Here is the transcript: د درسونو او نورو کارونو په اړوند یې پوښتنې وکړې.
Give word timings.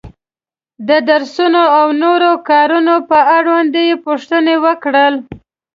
د 0.87 0.89
درسونو 1.09 1.63
او 1.79 1.87
نورو 2.03 2.31
کارونو 2.49 2.95
په 3.09 3.19
اړوند 3.37 3.71
یې 3.87 3.95
پوښتنې 4.05 4.55
وکړې. 4.65 5.07